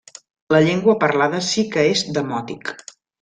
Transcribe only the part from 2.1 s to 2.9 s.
demòtic.